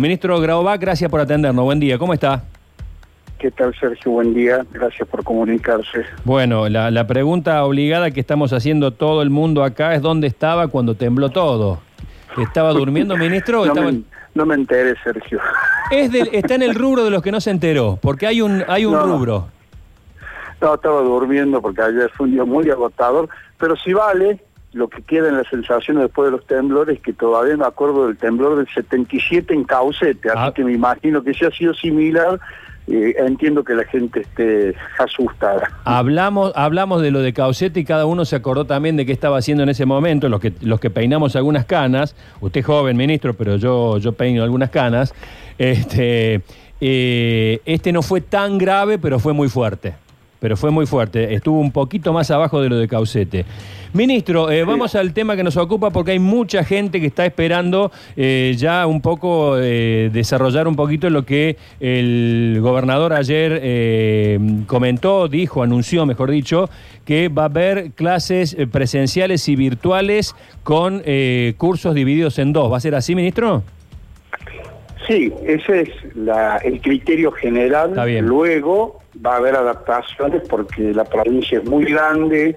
[0.00, 1.64] Ministro Graubach, gracias por atendernos.
[1.64, 2.44] Buen día, ¿cómo está?
[3.38, 4.12] ¿Qué tal, Sergio?
[4.12, 4.62] Buen día.
[4.70, 6.04] Gracias por comunicarse.
[6.22, 10.68] Bueno, la, la pregunta obligada que estamos haciendo todo el mundo acá es ¿dónde estaba
[10.68, 11.78] cuando tembló todo?
[12.36, 13.64] ¿Estaba durmiendo, ministro?
[13.64, 14.02] No estaba- me,
[14.34, 15.40] no me enteré, Sergio.
[15.90, 18.64] Es del- está en el rubro de los que no se enteró, porque hay un,
[18.68, 19.06] hay un No.
[19.06, 19.48] rubro.
[20.60, 24.44] No, estaba durmiendo porque ayer fue un día muy agotador, pero si vale,
[24.76, 28.16] lo que queda en la sensación después de los temblores, que todavía me acuerdo del
[28.18, 30.52] temblor del 77 en Caucete, así Ah.
[30.54, 32.38] que me imagino que si ha sido similar,
[32.88, 35.70] eh, entiendo que la gente esté asustada.
[35.84, 39.38] Hablamos, hablamos de lo de Caucete y cada uno se acordó también de qué estaba
[39.38, 43.56] haciendo en ese momento, los que, los que peinamos algunas canas, usted joven, ministro, pero
[43.56, 45.14] yo, yo peino algunas canas,
[45.58, 46.42] este,
[46.80, 49.94] eh, este no fue tan grave, pero fue muy fuerte.
[50.38, 53.44] Pero fue muy fuerte, estuvo un poquito más abajo de lo de Caucete.
[53.92, 57.90] Ministro, eh, vamos al tema que nos ocupa porque hay mucha gente que está esperando
[58.16, 65.28] eh, ya un poco eh, desarrollar un poquito lo que el gobernador ayer eh, comentó,
[65.28, 66.68] dijo, anunció, mejor dicho,
[67.06, 72.70] que va a haber clases presenciales y virtuales con eh, cursos divididos en dos.
[72.70, 73.62] ¿Va a ser así, ministro?
[75.06, 77.92] Sí, ese es la- el criterio general.
[78.28, 82.56] Luego va a haber adaptaciones porque la provincia es muy grande,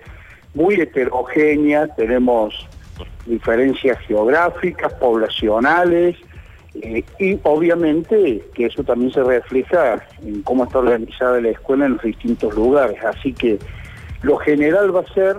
[0.55, 2.67] muy heterogénea, tenemos
[3.25, 6.15] diferencias geográficas, poblacionales,
[6.81, 11.93] eh, y obviamente que eso también se refleja en cómo está organizada la escuela en
[11.93, 12.97] los distintos lugares.
[13.03, 13.59] Así que
[14.23, 15.35] lo general va a ser,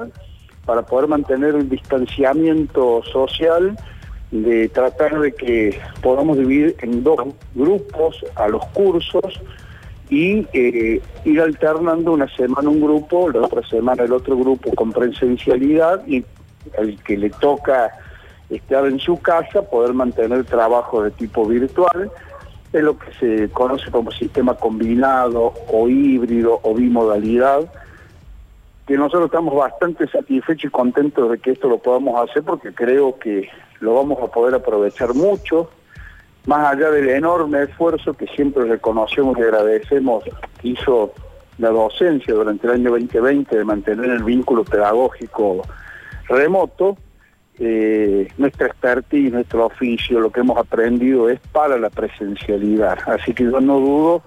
[0.65, 3.77] para poder mantener un distanciamiento social,
[4.31, 7.19] de tratar de que podamos dividir en dos
[7.55, 9.41] grupos a los cursos
[10.09, 14.93] y eh, ir alternando una semana un grupo, la otra semana el otro grupo con
[14.93, 16.25] presencialidad y
[16.79, 17.91] el que le toca
[18.51, 22.11] estar en su casa poder mantener trabajo de tipo virtual,
[22.73, 27.73] es lo que se conoce como sistema combinado o híbrido o bimodalidad,
[28.87, 33.19] que nosotros estamos bastante satisfechos y contentos de que esto lo podamos hacer porque creo
[33.19, 33.49] que
[33.81, 35.71] lo vamos a poder aprovechar mucho,
[36.47, 41.13] más allá del enorme esfuerzo que siempre reconocemos y agradecemos que hizo
[41.59, 45.63] la docencia durante el año 2020 de mantener el vínculo pedagógico
[46.29, 46.97] remoto,
[47.59, 52.99] eh, nuestra expertise, nuestro oficio, lo que hemos aprendido es para la presencialidad.
[53.07, 54.23] Así que yo no dudo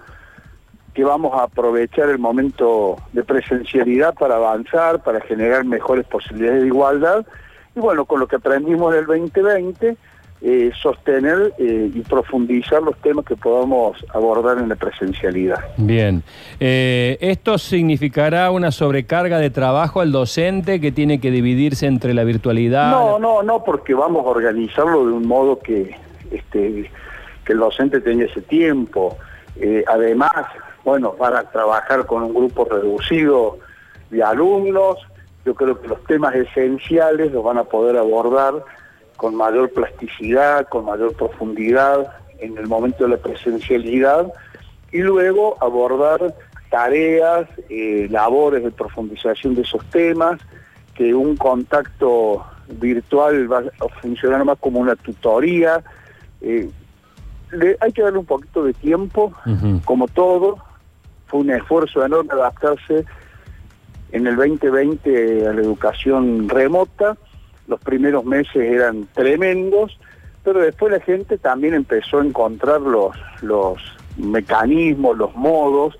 [0.93, 6.67] que vamos a aprovechar el momento de presencialidad para avanzar, para generar mejores posibilidades de
[6.67, 7.25] igualdad.
[7.75, 9.97] Y bueno, con lo que aprendimos del 2020,
[10.45, 15.59] eh, sostener eh, y profundizar los temas que podamos abordar en la presencialidad.
[15.77, 16.21] Bien.
[16.59, 22.25] Eh, ¿Esto significará una sobrecarga de trabajo al docente que tiene que dividirse entre la
[22.25, 22.91] virtualidad?
[22.91, 25.95] No, no, no, porque vamos a organizarlo de un modo que,
[26.29, 26.91] este,
[27.45, 29.17] que el docente tenga ese tiempo.
[29.55, 30.31] Eh, además,
[30.83, 33.57] bueno, van a trabajar con un grupo reducido
[34.09, 34.97] de alumnos.
[35.45, 38.53] Yo creo que los temas esenciales los van a poder abordar
[39.17, 44.31] con mayor plasticidad, con mayor profundidad en el momento de la presencialidad
[44.91, 46.35] y luego abordar
[46.69, 50.39] tareas, eh, labores de profundización de esos temas,
[50.95, 55.81] que un contacto virtual va a funcionar más como una tutoría.
[56.41, 56.69] Eh,
[57.51, 59.31] le- hay que darle un poquito de tiempo,
[59.85, 60.57] como todo.
[61.33, 63.05] Fue un esfuerzo enorme adaptarse
[64.11, 67.17] en el 2020 a la educación remota.
[67.67, 69.99] Los primeros meses eran tremendos,
[70.43, 73.79] pero después la gente también empezó a encontrar los, los
[74.15, 75.97] mecanismos, los modos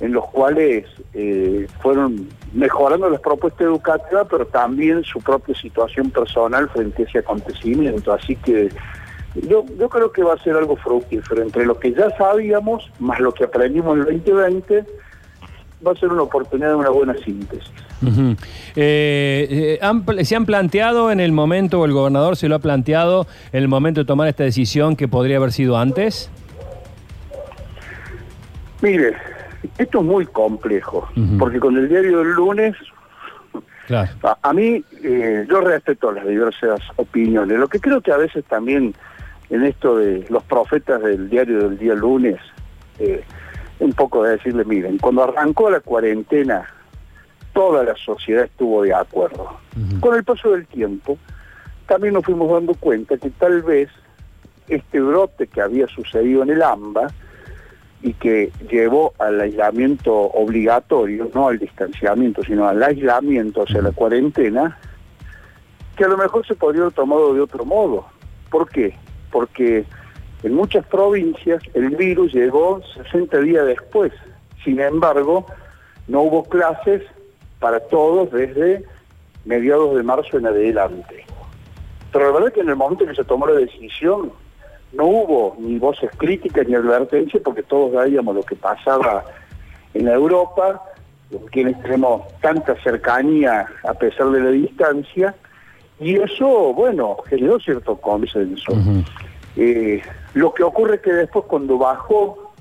[0.00, 6.70] en los cuales eh, fueron mejorando las propuestas educativas, pero también su propia situación personal
[6.70, 8.14] frente a ese acontecimiento.
[8.14, 8.70] Así que
[9.34, 11.42] yo, yo creo que va a ser algo fructífero.
[11.42, 14.84] Entre lo que ya sabíamos, más lo que aprendimos en el 2020,
[15.86, 17.70] va a ser una oportunidad de una buena síntesis.
[18.76, 23.26] Eh, eh, ¿Se han planteado en el momento, o el gobernador se lo ha planteado,
[23.52, 26.30] en el momento de tomar esta decisión que podría haber sido antes?
[28.82, 29.14] Mire,
[29.76, 31.06] esto es muy complejo,
[31.38, 32.74] porque con el diario del lunes,
[33.90, 34.08] Claro.
[34.22, 37.58] a, a mí, eh, yo respeto las diversas opiniones.
[37.58, 38.94] Lo que creo que a veces también
[39.50, 42.36] en esto de los profetas del diario del día lunes,
[43.00, 43.24] eh,
[43.80, 46.68] un poco de decirle, miren, cuando arrancó la cuarentena,
[47.52, 49.58] toda la sociedad estuvo de acuerdo.
[49.98, 51.18] Con el paso del tiempo,
[51.88, 53.88] también nos fuimos dando cuenta que tal vez
[54.68, 57.08] este brote que había sucedido en el AMBA
[58.02, 64.78] y que llevó al aislamiento obligatorio, no al distanciamiento, sino al aislamiento, sea, la cuarentena,
[65.96, 68.06] que a lo mejor se podría haber tomado de otro modo.
[68.50, 68.94] ¿Por qué?
[69.30, 69.84] Porque
[70.42, 74.10] En muchas provincias el virus llegó 60 días después.
[74.64, 75.44] Sin embargo,
[76.08, 77.02] no hubo clases
[77.58, 78.82] para todos desde
[79.44, 81.26] mediados de marzo en adelante.
[82.10, 84.32] Pero la verdad es que en el momento que se tomó la decisión
[84.92, 89.24] no hubo ni voces críticas ni advertencias porque todos veíamos lo que pasaba
[89.94, 90.82] en Europa,
[91.50, 95.34] quienes tenemos tanta cercanía a pesar de la distancia,
[96.00, 98.72] y eso, bueno, generó cierto consenso.
[99.56, 100.02] Eh,
[100.34, 102.52] lo que ocurre es que después cuando bajó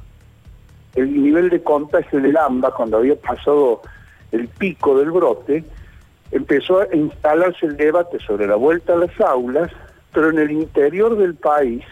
[0.95, 3.81] el nivel de contagio del AMBA, cuando había pasado
[4.31, 5.63] el pico del brote,
[6.31, 9.71] empezó a instalarse el debate sobre la vuelta a las aulas,
[10.13, 11.83] pero en el interior del país,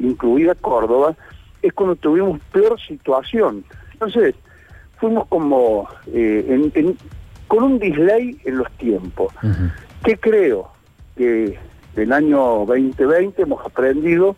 [0.00, 1.14] incluida Córdoba,
[1.62, 3.64] es cuando tuvimos peor situación.
[3.92, 4.34] Entonces,
[4.98, 6.94] fuimos como eh,
[7.48, 9.32] con un delay en los tiempos.
[10.04, 10.70] ¿Qué creo?
[11.16, 11.58] Que
[11.94, 14.36] del año 2020 hemos aprendido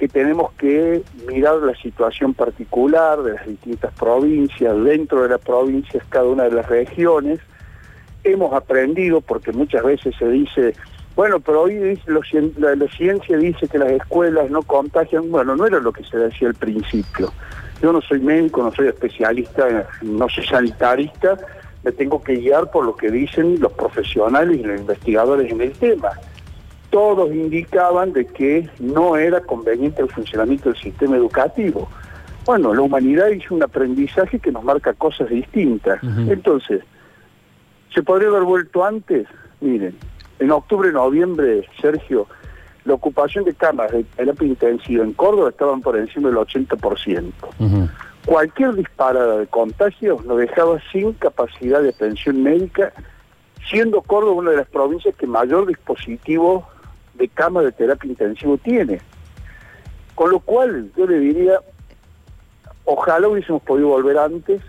[0.00, 6.02] que tenemos que mirar la situación particular de las distintas provincias, dentro de las provincias,
[6.08, 7.38] cada una de las regiones.
[8.24, 10.74] Hemos aprendido, porque muchas veces se dice,
[11.16, 15.30] bueno, pero hoy la, la, ciencia dice que las escuelas no contagian.
[15.30, 17.32] Bueno, no era lo que se decía al principio.
[17.82, 21.38] Yo no soy médico, no soy especialista, no soy sanitarista,
[21.82, 25.72] me tengo que guiar por lo que dicen los profesionales y los investigadores en el
[25.72, 26.10] tema
[26.90, 31.88] todos indicaban de que no era conveniente el funcionamiento del sistema educativo.
[32.44, 36.00] Bueno, la humanidad hizo un aprendizaje que nos marca cosas distintas.
[36.02, 36.82] Entonces,
[37.94, 39.28] ¿se podría haber vuelto antes?
[39.60, 39.96] Miren,
[40.40, 42.26] en octubre, noviembre, Sergio,
[42.84, 47.32] la ocupación de camas de terapia intensiva en Córdoba estaban por encima del 80%.
[48.24, 52.92] Cualquier disparada de contagios nos dejaba sin capacidad de atención médica,
[53.68, 56.66] siendo Córdoba una de las provincias que mayor dispositivo
[57.14, 59.00] de cama de terapia intensivo tiene.
[60.14, 61.60] Con lo cual, yo le diría,
[62.84, 64.62] ojalá hubiésemos podido volver antes,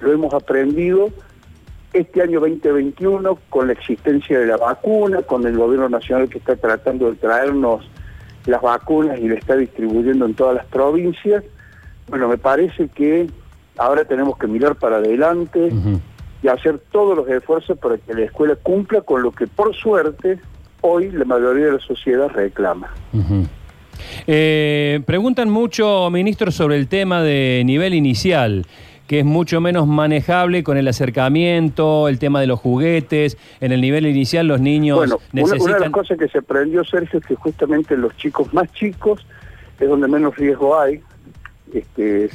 [0.00, 1.10] lo hemos aprendido.
[1.96, 6.54] Este año 2021, con la existencia de la vacuna, con el gobierno nacional que está
[6.54, 7.88] tratando de traernos
[8.44, 11.42] las vacunas y le está distribuyendo en todas las provincias,
[12.08, 13.28] bueno, me parece que
[13.78, 15.72] ahora tenemos que mirar para adelante
[16.42, 20.38] y hacer todos los esfuerzos para que la escuela cumpla con lo que por suerte
[20.82, 22.92] hoy la mayoría de la sociedad reclama.
[24.26, 28.66] Eh, preguntan mucho, ministro, sobre el tema de nivel inicial
[29.06, 33.38] que es mucho menos manejable con el acercamiento, el tema de los juguetes.
[33.60, 35.62] En el nivel inicial los niños bueno, necesitan...
[35.62, 39.26] Una, de las cosas que se aprendió, Sergio, es que justamente los chicos más chicos
[39.78, 41.00] es donde menos riesgo hay
[41.72, 42.30] este,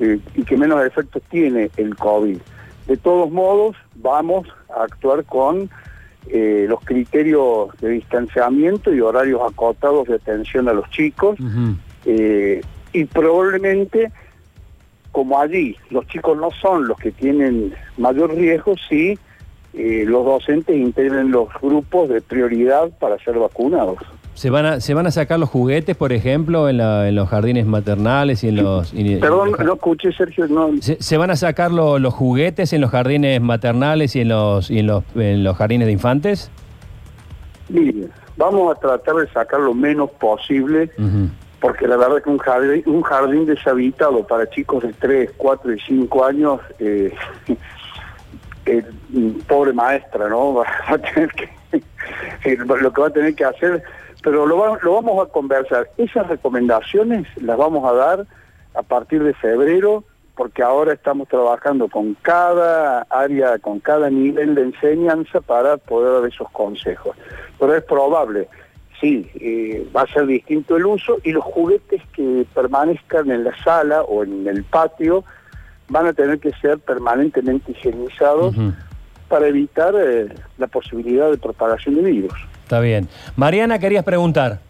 [0.00, 2.38] eh, y que menos efectos tiene el COVID.
[2.86, 5.70] De todos modos, vamos a actuar con
[6.28, 11.36] eh, los criterios de distanciamiento y horarios acotados de atención a los chicos
[12.04, 12.60] eh,
[12.92, 14.12] y probablemente
[15.12, 19.18] como allí los chicos no son los que tienen mayor riesgo, sí
[19.74, 23.96] eh, los docentes integren los grupos de prioridad para ser vacunados.
[24.34, 26.78] ¿Se van, a, ¿Se van a sacar los juguetes, por ejemplo, en,
[27.14, 28.92] los jardines maternales y en los...
[28.92, 30.46] Perdón, no escuché, Sergio.
[30.48, 30.70] No.
[30.80, 34.86] ¿Se, van a sacar los juguetes en los jardines maternales y en los, y en
[34.86, 36.50] los, en los jardines de infantes?
[37.68, 40.90] Mire, vamos a tratar de sacar lo menos posible,
[41.62, 45.80] porque la verdad que un jardín, un jardín deshabitado para chicos de 3, 4 y
[45.80, 47.14] 5 años, eh,
[48.66, 48.84] eh,
[49.48, 50.52] pobre maestra, ¿no?
[50.54, 51.48] Va a tener que...
[52.56, 53.82] lo que va a tener que hacer
[54.22, 55.90] pero lo, vamos a conversar.
[55.98, 58.26] Esas recomendaciones las vamos a dar
[58.74, 60.04] a partir de febrero,
[60.36, 66.30] porque ahora estamos trabajando con cada área, con cada nivel de enseñanza para poder dar
[66.30, 67.16] esos consejos.
[67.58, 68.48] Pero es probable,
[69.02, 73.54] sí, eh, va a ser distinto el uso y los juguetes que permanezcan en la
[73.62, 75.24] sala o en el patio
[75.88, 78.54] van a tener que ser permanentemente higienizados
[79.28, 82.32] para evitar eh, la posibilidad de propagación de virus.
[82.62, 83.08] Está bien.
[83.36, 84.60] Mariana, querías preguntar.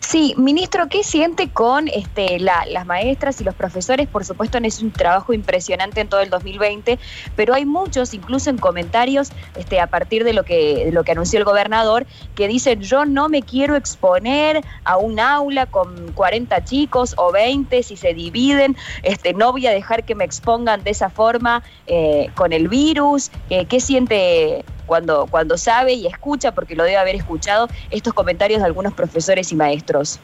[0.00, 4.08] Sí, ministro, ¿qué siente con este, las maestras y los profesores?
[4.08, 6.98] Por supuesto, es un trabajo impresionante en todo el 2020,
[7.36, 11.38] pero hay muchos, incluso en comentarios, este, a partir de lo que, lo que anunció
[11.38, 17.14] el gobernador, que dicen yo no me quiero exponer a un aula con 40 chicos
[17.16, 21.10] o 20 si se dividen, este, no voy a dejar que me expongan de esa
[21.10, 23.30] forma eh, con el virus.
[23.50, 28.60] Eh, ¿Qué siente cuando, cuando sabe y escucha, porque lo debe haber escuchado, estos comentarios
[28.60, 30.20] de algunos profesores y maestros?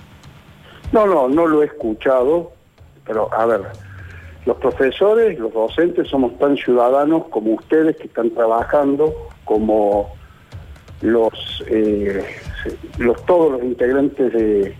[0.92, 2.52] No, no, no lo he escuchado,
[3.06, 3.62] pero a ver,
[4.46, 9.14] los profesores, los docentes somos tan ciudadanos como ustedes que están trabajando,
[9.44, 10.14] como
[11.00, 12.24] los, eh,
[12.98, 14.76] los todos los integrantes de,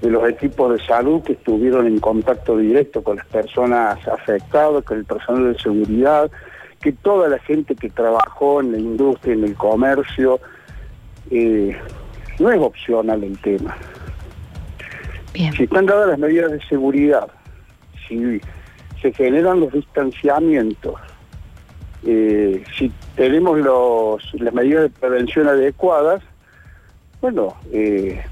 [0.00, 4.98] de los equipos de salud que estuvieron en contacto directo con las personas afectadas, con
[4.98, 6.30] el personal de seguridad,
[6.80, 10.40] que toda la gente que trabajó en la industria, en el comercio,
[11.30, 11.76] eh,
[12.38, 13.76] no es opcional el tema.
[15.32, 17.28] Si están dadas las medidas de seguridad,
[18.08, 18.40] si
[19.00, 20.94] se generan los distanciamientos,
[22.04, 26.22] eh, si tenemos los, las medidas de prevención adecuadas,
[27.20, 28.22] bueno, eh,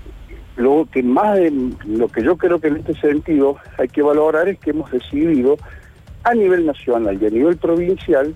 [0.57, 1.38] lo que más,
[1.87, 5.57] lo que yo creo que en este sentido hay que valorar es que hemos decidido
[6.30, 8.35] a nivel nacional y a nivel provincial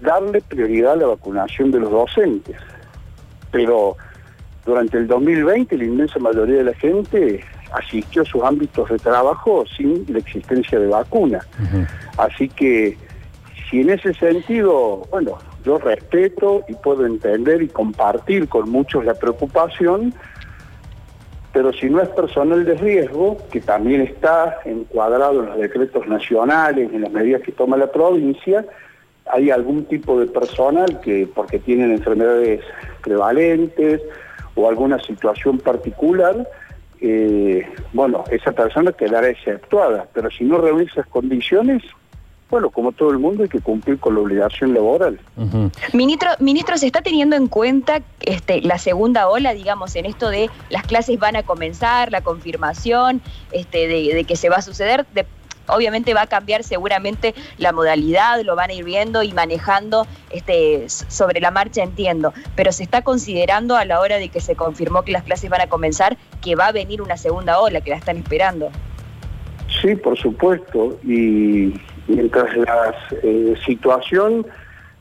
[0.00, 2.56] darle prioridad a la vacunación de los docentes.
[3.50, 3.96] Pero
[4.64, 9.64] durante el 2020 la inmensa mayoría de la gente asistió a sus ámbitos de trabajo
[9.76, 11.40] sin la existencia de vacuna.
[12.16, 12.96] Así que
[13.68, 19.14] si en ese sentido, bueno, yo respeto y puedo entender y compartir con muchos la
[19.14, 20.14] preocupación,
[21.54, 26.92] pero si no es personal de riesgo, que también está encuadrado en los decretos nacionales,
[26.92, 28.66] en las medidas que toma la provincia,
[29.26, 32.60] hay algún tipo de personal que, porque tienen enfermedades
[33.02, 34.02] prevalentes
[34.56, 36.46] o alguna situación particular,
[37.00, 41.84] eh, bueno, esa persona quedará exceptuada, pero si no reúne esas condiciones,
[42.50, 45.18] bueno, como todo el mundo hay que cumplir con la obligación laboral.
[45.92, 50.50] Ministro, ministro, ¿se está teniendo en cuenta este, la segunda ola, digamos, en esto de
[50.68, 55.06] las clases van a comenzar, la confirmación este, de, que se va a suceder?
[55.66, 60.88] obviamente va a cambiar seguramente la modalidad, lo van a ir viendo y manejando este,
[60.88, 65.04] sobre la marcha, entiendo, pero se está considerando a la hora de que se confirmó
[65.04, 67.96] que las clases van a comenzar que va a venir una segunda ola, que la
[67.96, 68.70] están esperando.
[69.80, 71.72] Sí, por supuesto, y
[72.08, 74.46] mientras la eh, situación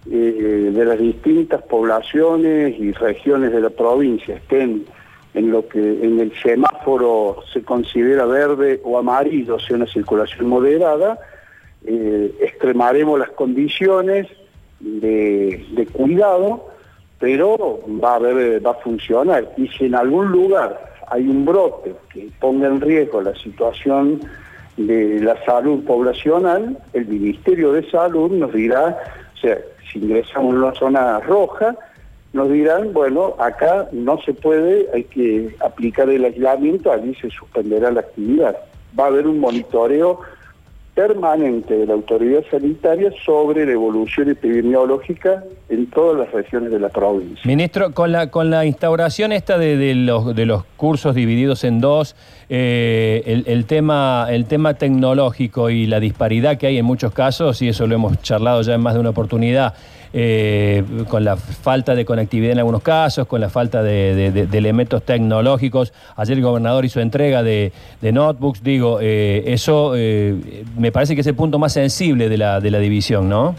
[0.09, 4.85] eh, de las distintas poblaciones y regiones de la provincia estén
[5.33, 11.17] en lo que en el semáforo se considera verde o amarillo, sea una circulación moderada,
[11.85, 14.27] eh, extremaremos las condiciones
[14.79, 16.69] de, cuidado,
[17.19, 19.53] pero va a funcionar.
[19.57, 24.21] Y si en algún lugar hay un brote que ponga en riesgo la situación
[24.77, 28.97] de la salud poblacional, el Ministerio de Salud nos dirá,
[29.33, 29.57] o sea,
[29.91, 31.75] si ingresamos en una zona roja,
[32.33, 37.91] nos dirán, bueno, acá no se puede, hay que aplicar el aislamiento, allí se suspenderá
[37.91, 38.57] la actividad.
[38.99, 40.19] Va a haber un monitoreo
[40.93, 46.89] permanente de la autoridad sanitaria sobre la evolución epidemiológica en todas las regiones de la
[46.89, 47.41] provincia.
[47.45, 52.15] Ministro, con la, con la instauración esta de, los, de los cursos divididos en dos,
[52.49, 57.69] eh, el, tema, el tema tecnológico y la disparidad que hay en muchos casos, y
[57.69, 59.73] eso lo hemos charlado ya en más de una oportunidad,
[60.15, 65.91] eh, con la falta de conectividad en algunos casos, con la falta de, elementos tecnológicos.
[66.15, 71.27] Ayer el gobernador hizo entrega de, notebooks, digo, eh, eso eh, me parece que es
[71.27, 73.55] el punto más sensible de la, de la división, ¿no?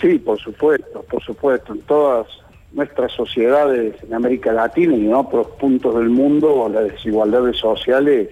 [0.00, 1.72] Sí, por supuesto, por supuesto.
[1.72, 2.26] En todas
[2.72, 8.30] nuestras sociedades en América Latina y en otros puntos del mundo, las desigualdades sociales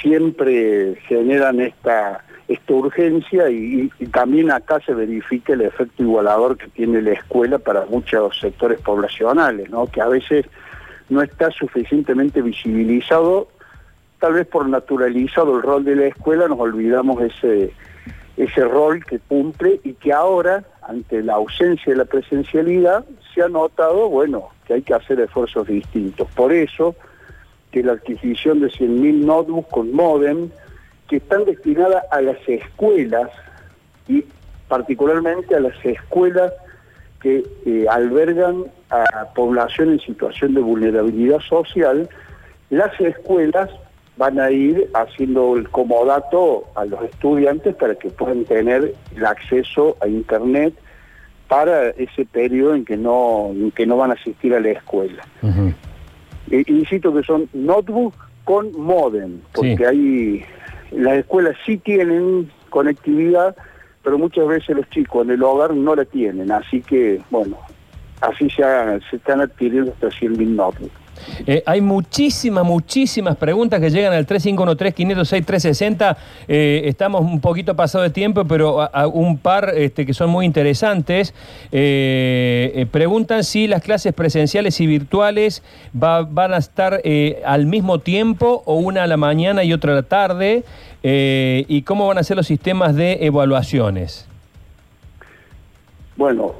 [0.00, 7.00] siempre generan esta esta urgencia y, también acá se verifica el efecto igualador que tiene
[7.02, 9.86] la escuela para muchos sectores poblacionales, ¿no?
[9.86, 10.46] que a veces
[11.08, 13.48] no está suficientemente visibilizado,
[14.18, 17.72] tal vez por naturalizado el rol de la escuela, nos olvidamos ese,
[18.36, 23.04] ese rol que cumple y que ahora, ante la ausencia de la presencialidad,
[23.34, 26.28] se ha notado, bueno, que hay que hacer esfuerzos distintos.
[26.34, 26.94] Por eso,
[27.70, 30.50] que la adquisición de 100.000 notebooks con modem,
[31.12, 33.28] que están destinadas a las escuelas
[34.08, 34.24] y
[34.66, 36.54] particularmente a las escuelas
[37.20, 42.08] que eh, albergan a población en situación de vulnerabilidad social,
[42.70, 43.68] las escuelas
[44.16, 49.98] van a ir haciendo el comodato a los estudiantes para que puedan tener el acceso
[50.00, 50.72] a Internet
[51.46, 55.22] para ese periodo en que no, que no van a asistir a la escuela.
[56.50, 60.44] Eh, insisto que son notebooks con modem, porque hay
[60.94, 63.56] las escuelas sí tienen conectividad,
[64.02, 67.58] pero muchas veces los chicos en el hogar no la tienen, así que, bueno,
[68.20, 68.62] así se,
[69.12, 71.01] están adquiriendo hasta 100.000 notebooks.
[71.46, 76.16] Eh, hay muchísimas, muchísimas preguntas que llegan al 3513-506-360.
[76.48, 81.34] Eh, estamos un poquito pasado de tiempo, pero un par este, que son muy interesantes.
[81.70, 85.62] Eh, preguntan si las clases presenciales y virtuales
[85.92, 87.00] van a estar
[87.44, 90.64] al mismo tiempo o una a la mañana y otra a la tarde.
[91.02, 94.31] y cómo van a ser los sistemas de evaluaciones.
[96.22, 96.54] Bueno,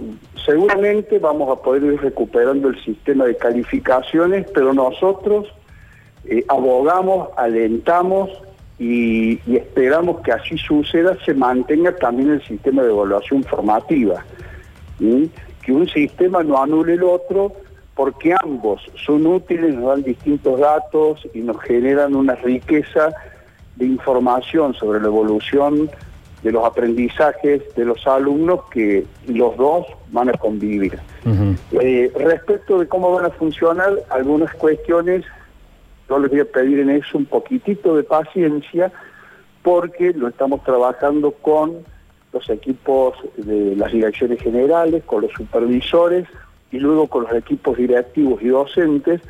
[0.45, 5.47] seguramente vamos a poder ir recuperando el sistema de calificaciones, pero nosotros
[6.25, 8.29] eh, abogamos, alentamos
[8.81, 14.25] y, esperamos que así suceda, se mantenga también el sistema de evaluación formativa.
[14.99, 17.53] Que un sistema no anule el otro
[17.95, 23.13] porque ambos son útiles, nos dan distintos datos y nos generan una riqueza
[23.77, 25.89] de información sobre la evolución
[26.43, 30.99] de los aprendizajes de los alumnos que los dos van a convivir.
[31.73, 35.25] Eh, respecto de cómo van a funcionar algunas cuestiones,
[36.09, 38.93] yo les voy a pedir en eso un poquitito de paciencia
[39.63, 41.85] porque lo estamos trabajando con
[42.33, 46.27] los equipos de las direcciones generales, con los supervisores
[46.73, 49.21] y luego con los equipos directivos y docentes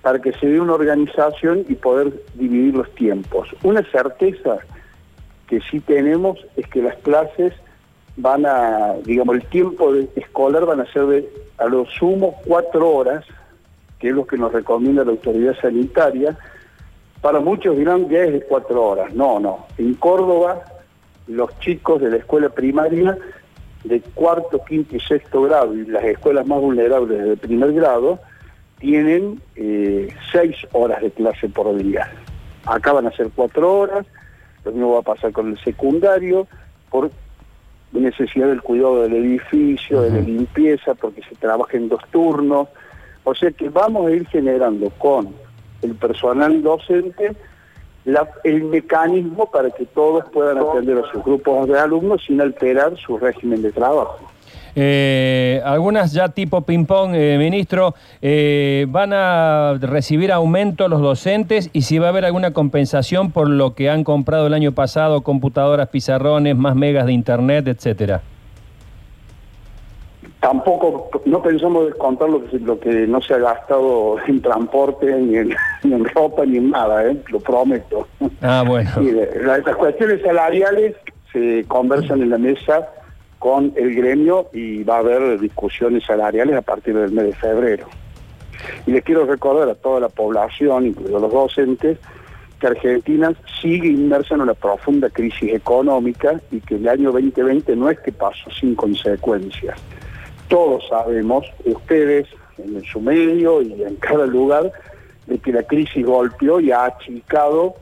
[0.00, 3.48] para que se dé una organización y poder dividir los tiempos.
[3.64, 4.58] Una certeza
[5.46, 7.52] que sí tenemos es que las clases
[8.16, 13.24] van a, digamos, el tiempo escolar van a ser de a lo sumo cuatro horas,
[13.98, 16.36] que es lo que nos recomienda la autoridad sanitaria.
[17.20, 19.14] Para muchos dirán que es de cuatro horas.
[19.14, 19.66] No, no.
[19.78, 20.62] En Córdoba,
[21.26, 23.16] los chicos de la escuela primaria
[23.84, 28.18] de cuarto, quinto y sexto grado y las escuelas más vulnerables de primer grado
[28.78, 32.10] tienen eh, seis horas de clase por día.
[32.64, 34.06] Acá van a ser cuatro horas,
[34.66, 36.46] lo mismo va a pasar con el secundario,
[36.90, 37.10] por
[37.92, 42.68] necesidad del cuidado del edificio, de la limpieza, porque se trabaja en dos turnos.
[43.24, 45.32] O sea que vamos a ir generando con
[45.82, 47.34] el personal docente
[48.44, 53.18] el mecanismo para que todos puedan atender a sus grupos de alumnos sin alterar su
[53.18, 54.20] régimen de trabajo.
[54.78, 61.82] Eh, algunas ya tipo ping-pong, eh, ministro, eh, ¿van a recibir aumento los docentes y
[61.82, 65.88] si va a haber alguna compensación por lo que han comprado el año pasado, computadoras,
[65.88, 68.20] pizarrones, más megas de internet, etcétera?
[70.40, 75.38] Tampoco, no pensamos descontar lo que, lo que no se ha gastado en transporte, ni
[75.38, 78.06] en, ropa, ni en nada, lo prometo.
[78.42, 78.90] Ah, bueno.
[79.42, 80.94] las cuestiones salariales
[81.32, 82.86] se conversan en la mesa
[83.38, 87.86] con el gremio y va a haber discusiones salariales a partir del mes de febrero.
[88.86, 91.98] Y les quiero recordar a toda la población, incluidos los docentes,
[92.58, 97.90] que Argentina sigue inmersa en una profunda crisis económica y que el año 2020 no
[97.90, 99.78] es que pasó sin consecuencias.
[100.48, 104.72] Todos sabemos, ustedes en su medio y en cada lugar,
[105.26, 107.74] de que la crisis golpeó y ha achicado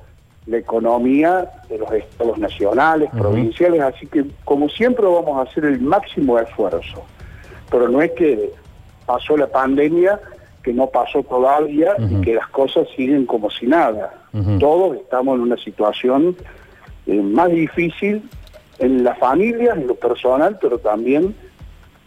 [0.46, 5.80] la economía de los estados nacionales, provinciales, así que como siempre vamos a hacer el
[5.80, 7.02] máximo esfuerzo.
[7.70, 8.50] Pero no es que
[9.06, 10.20] pasó la pandemia,
[10.62, 14.14] que no pasó todavía y que las cosas siguen como si nada.
[14.58, 16.36] Todos estamos en una situación
[17.06, 18.28] eh, más difícil
[18.78, 21.34] en las familias, en lo personal, pero también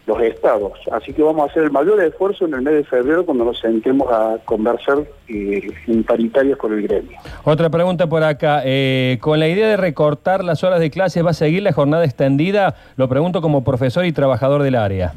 [0.08, 0.72] los estados.
[0.90, 3.60] Así que vamos a hacer el mayor esfuerzo en el mes de febrero cuando nos
[3.60, 7.18] sentemos a conversar eh, en paritarias con el gremio.
[7.44, 8.62] Otra pregunta por acá.
[8.64, 12.06] Eh, con la idea de recortar las horas de clase, ¿va a seguir la jornada
[12.06, 12.76] extendida?
[12.96, 15.14] Lo pregunto como profesor y trabajador del área.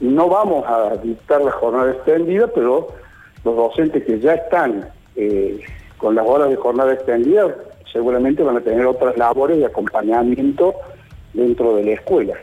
[0.00, 2.88] No vamos a dictar la jornada extendida, pero
[3.44, 4.86] los docentes que ya están
[5.16, 5.58] eh,
[5.96, 7.54] con las horas de jornada extendida
[7.90, 10.74] seguramente van a tener otras labores de acompañamiento
[11.32, 12.34] dentro de la escuela.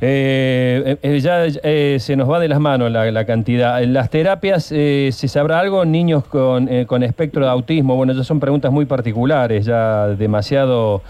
[0.00, 3.82] Eh, eh, ya eh, se nos va de las manos la, cantidad.
[3.82, 5.84] En las terapias, ¿se sabrá algo?
[5.84, 11.02] Niños con, con, espectro de autismo, bueno, ya son preguntas muy particulares, ya demasiado...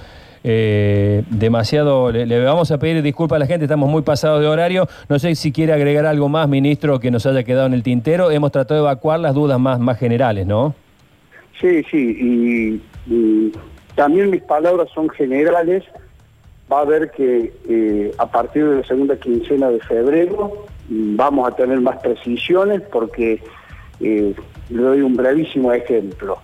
[0.42, 4.86] demasiado, le, vamos a pedir disculpas a la gente, estamos muy pasados de horario.
[5.08, 8.30] No sé si quiere agregar algo más, ministro, que nos haya quedado en el tintero.
[8.30, 10.74] Hemos tratado de evacuar las dudas más, más generales, ¿no?
[11.60, 13.52] Sí, sí, y
[13.96, 15.82] también mis palabras son generales
[16.70, 21.54] va a ver que eh, a partir de la segunda quincena de febrero vamos a
[21.54, 23.40] tener más precisiones porque
[24.00, 24.34] eh,
[24.70, 26.38] le doy un brevísimo ejemplo.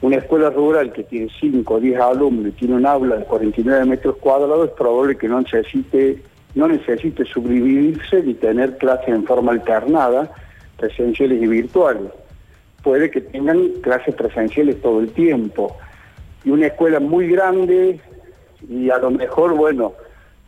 [0.00, 3.84] Una escuela rural que tiene 5 o 10 alumnos y tiene un aula de 49
[3.84, 6.22] metros cuadrados es probable que no necesite,
[6.54, 10.30] no necesite subdividirse ni tener clases en forma alternada,
[10.76, 12.12] presenciales y virtuales.
[12.82, 15.76] Puede que tengan clases presenciales todo el tiempo.
[16.44, 18.00] Y una escuela muy grande,
[18.66, 19.92] y a lo mejor, bueno,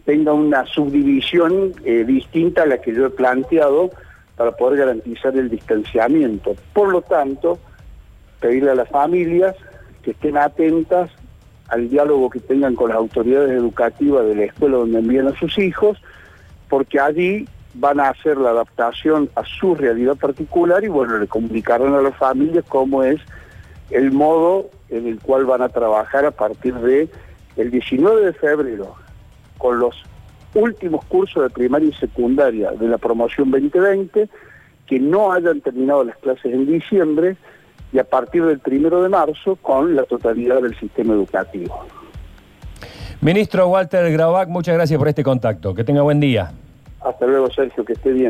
[0.04, 3.90] tenga una subdivisión eh, distinta a la que yo he planteado
[4.36, 6.56] para poder garantizar el distanciamiento.
[6.72, 7.58] Por lo tanto,
[8.40, 9.54] pedirle a las familias
[10.02, 11.10] que estén atentas
[11.68, 15.56] al diálogo que tengan con las autoridades educativas de la escuela donde envían a sus
[15.58, 16.02] hijos,
[16.68, 21.94] porque allí van a hacer la adaptación a su realidad particular y bueno, le comunicarán
[21.94, 23.20] a las familias cómo es
[23.90, 27.08] el modo en el cual van a trabajar a partir de
[27.56, 28.94] el 19 de febrero,
[29.58, 30.02] con los
[30.54, 34.28] últimos cursos de primaria y secundaria de la promoción 2020,
[34.86, 37.36] que no hayan terminado las clases en diciembre
[37.92, 41.84] y a partir del primero de marzo con la totalidad del sistema educativo.
[43.20, 45.74] Ministro Walter Graubac, muchas gracias por este contacto.
[45.74, 46.52] Que tenga buen día.
[47.00, 48.28] Hasta luego, Sergio, que esté bien.